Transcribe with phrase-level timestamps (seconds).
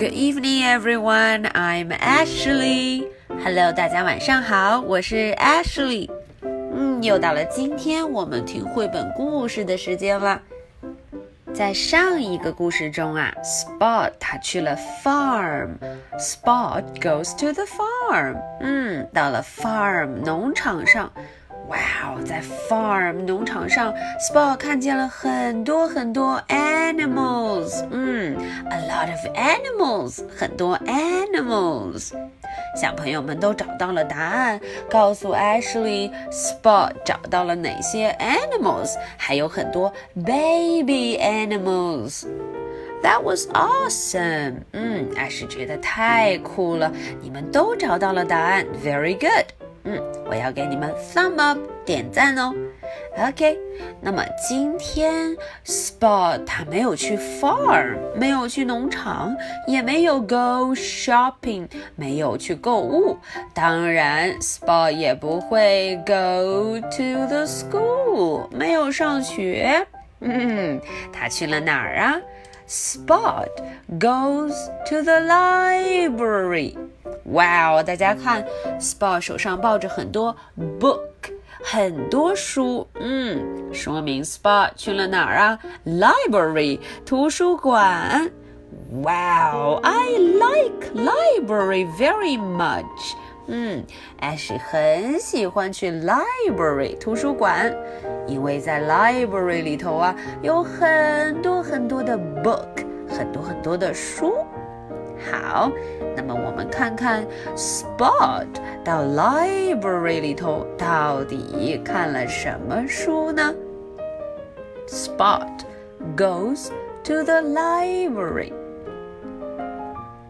[0.00, 1.50] Good evening, everyone.
[1.52, 3.06] I'm Ashley.
[3.44, 6.10] Hello，大家晚上好，我是 Ashley。
[6.42, 10.40] 嗯，又到了今天我们听绘本故事的时间了。
[11.52, 14.74] 在上一个故事中啊，Spot 他去了
[15.04, 18.36] farm。Spot goes to the farm。
[18.60, 21.12] 嗯，到了 farm 农场上。
[21.70, 27.84] 哇哦，在 farm 农场上，Spot 看见了很多很多 animals。
[27.90, 28.36] 嗯，
[28.70, 32.12] a lot of animals，很多 animals。
[32.76, 44.58] 小朋友们都找到了答案，告诉 Ashley，Spot 找到了哪些 animals，还有很多 baby animals。That was awesome！
[44.72, 46.92] 嗯，艾什觉得太酷了。
[47.20, 49.46] 你们都找到了答案，Very good！
[49.83, 52.53] 嗯，我要给你们 thumb up 点赞哦。
[53.17, 53.57] OK，
[53.99, 55.35] 那么今天
[55.65, 59.35] Spot 他没有去 farm，没有去农场，
[59.67, 63.17] 也没有 go shopping，没有去购物。
[63.53, 69.85] 当然，Spot 也不会 go to the school，没有上学。
[70.19, 70.79] 嗯，
[71.11, 72.21] 他去了哪儿啊
[72.67, 73.49] ？Spot
[73.99, 74.53] goes
[74.87, 76.75] to the library。
[77.31, 77.83] 哇哦！
[77.83, 78.45] 大家看
[78.79, 80.35] ，Spa 手上抱着很多
[80.79, 80.99] book，
[81.63, 88.29] 很多书，嗯，说明 Spa 去了哪儿啊？Library，图书馆。
[88.91, 93.15] Wow, I like library very much.
[93.47, 93.83] 嗯
[94.19, 97.73] ，Ashy 很喜欢去 library 图书馆，
[98.27, 104.33] 因为在 library 里头啊，有很多很多的 book，很多很多的书。
[105.30, 105.70] 好，
[106.16, 108.46] 那么我们看看 Spot
[108.84, 113.54] 到 library 里头到底看了什么书呢？
[114.86, 115.64] Spot
[116.16, 116.68] goes
[117.02, 118.52] to the library.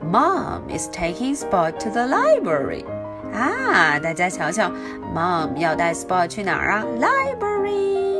[0.00, 2.84] Mom is taking Spot to the library.
[3.32, 4.70] 啊，大家瞧瞧，
[5.14, 6.84] Mom 要带 Spot 去哪儿啊？
[6.98, 8.19] Library。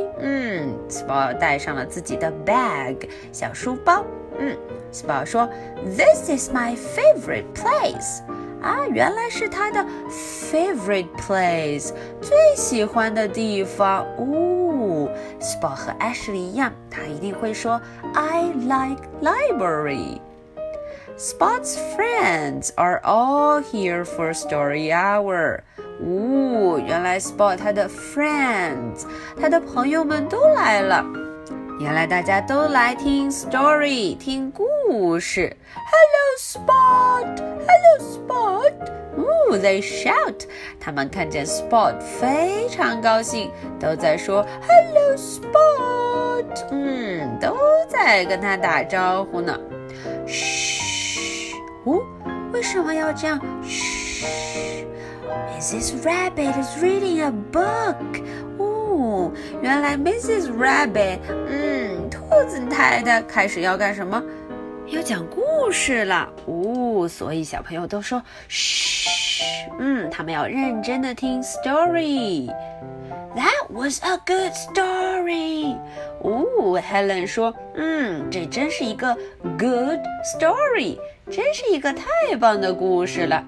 [0.92, 4.04] ，Spot 带上了自己的 bag 小书包。
[4.38, 4.56] 嗯。
[4.92, 5.48] Spot 说
[5.96, 8.20] ：“This is my favorite place。”
[8.60, 14.04] 啊，原来是他的 favorite place，最喜欢的地方。
[14.18, 15.08] 哦
[15.40, 17.80] ，Spot 和 Ashley 一样，他一定会说
[18.14, 20.20] ：“I like library。”
[21.21, 25.61] Spot's friends are all here for story hour。
[25.99, 29.05] 哦，原来 Spot 他的 friends，
[29.39, 31.03] 他的朋友们都来了。
[31.79, 35.55] 原来大家都来听 story，听故事。
[35.75, 38.73] Hello Spot，Hello Spot。
[39.15, 40.45] 哦，they shout。
[40.79, 46.67] 他们看见 Spot 非常高兴，都在说 Hello Spot。
[46.71, 47.57] 嗯，都
[47.87, 49.59] 在跟他打招呼呢。
[50.25, 50.80] 嘘，
[51.84, 52.00] 哦，
[52.52, 53.40] 为什么要这样？
[53.64, 54.86] 嘘
[55.58, 56.02] ，Mrs.
[56.02, 58.22] Rabbit is reading a book。
[58.58, 60.50] 哦，原来 Mrs.
[60.52, 64.22] Rabbit，嗯，兔子太太开始要干什么？
[64.86, 66.28] 要讲故事了。
[66.46, 69.40] 哦，所以小朋友都说嘘，
[69.80, 72.48] 嗯，他们要认真的听 story。
[73.35, 75.75] That was a good story。
[76.21, 79.15] 哦，Helen 说，嗯，这真是一个
[79.57, 79.99] good
[80.35, 80.97] story，
[81.29, 83.45] 真是一个太棒的故事了。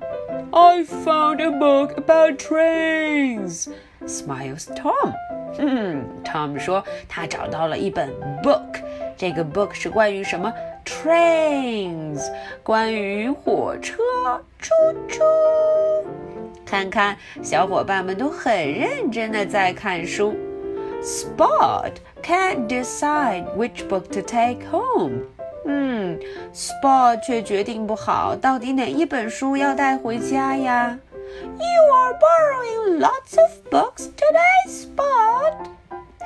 [0.51, 3.69] I found a book about trains.
[4.05, 5.13] Smiles Tom。
[5.57, 8.09] 嗯，Tom 说他找到了一本
[8.43, 8.81] book。
[9.17, 10.53] 这个 book 是关于什么？
[10.85, 12.21] Trains，
[12.63, 13.97] 关于火车。
[14.59, 14.73] 出
[15.07, 15.23] 出，
[16.73, 20.35] 看看小伙伴们都很认真的在看书。
[21.01, 21.91] Spot
[22.21, 25.21] can't decide which book to take home。
[25.65, 26.19] 嗯，
[26.53, 30.97] Spot 却决定不好到底哪一本书要带回家呀。
[31.41, 35.53] You are borrowing lots of books today, Spot.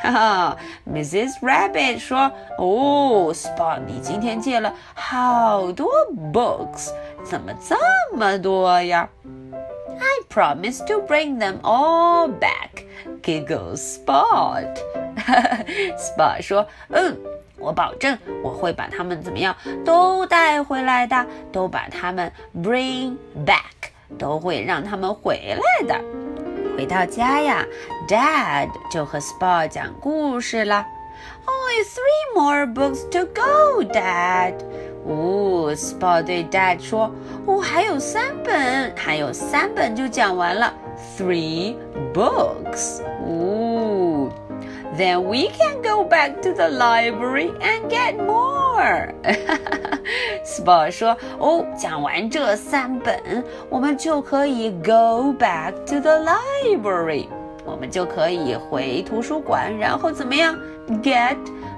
[0.02, 0.58] 哈哈，
[0.90, 1.40] Mrs.
[1.42, 5.88] Rabbit 说：“哦，Spot，你今天借了好多
[6.34, 6.90] books，
[7.24, 7.76] 怎么这
[8.18, 9.08] 么多呀
[10.28, 12.84] ？”I promise to bring them all back.
[13.22, 14.78] Giggles Spot.
[15.98, 17.18] Spot 说：“嗯，
[17.58, 19.56] 我保证我会把它们怎么样
[19.86, 23.16] 都带回来的，都把它们 bring
[23.46, 26.00] back。”都会让他们回来的。
[26.78, 27.66] 回到家呀，
[28.08, 30.86] Dad 就和 Spot 讲故事了。
[31.48, 34.54] Only three more books to go, Dad。
[35.08, 40.74] 哦，Spot 对 Dad 说：“哦，还有三本，还有三本就讲完了。
[41.18, 41.76] Three
[42.14, 43.02] books。
[43.26, 44.30] 哦
[44.96, 49.12] then we can go back to the library and get more.
[50.46, 57.26] Spot 说：“哦，讲完这三本，我们就可以 go back to the library，
[57.66, 60.56] 我们就可以回图书馆，然后怎么样？
[61.02, 61.38] Get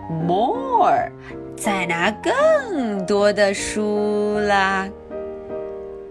[0.10, 1.10] more，
[1.57, 4.89] 再拿更多的书啦。”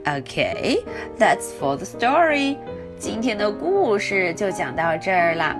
[0.05, 2.57] OK，that's for the story.
[2.97, 5.55] 今天的故事就讲到这儿了。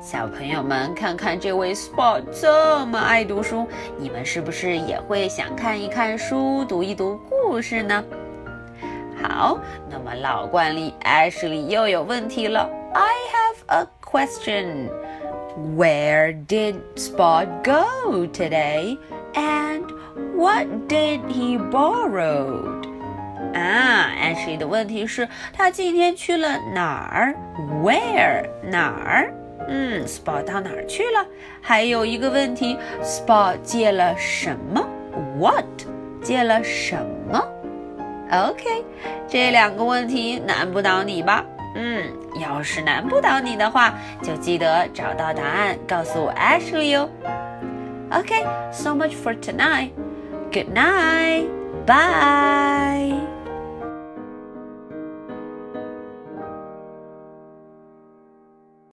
[0.00, 3.66] 小朋友们，看看这位 Spot 这么爱读书，
[3.98, 8.04] 你们是不是也会想看一看书、读一读故事呢？
[9.20, 9.58] 好，
[9.90, 12.70] 那么老惯例，Ashley 又有问题了。
[12.94, 14.88] I have a question.
[15.76, 18.96] Where did Spot go today?
[19.37, 19.83] And
[20.35, 22.81] what did he borrow?
[23.53, 27.35] 啊，Ashley 的问题是，他今天去了哪儿？
[27.83, 29.33] Where 哪儿？
[29.67, 31.25] 嗯，Spot 到哪儿去了？
[31.61, 34.85] 还有一个问题，Spot 借了什么？
[35.39, 35.65] What
[36.21, 36.97] 借了什
[37.31, 37.43] 么？
[38.31, 38.83] OK，
[39.27, 41.45] 这两个问题难不倒你吧？
[41.75, 47.09] 嗯，要是难不倒你的话，就记得找到答案告诉 Ashley 哦。
[48.12, 49.94] Okay, so much for tonight.
[50.50, 51.48] Good night.
[51.86, 53.27] Bye.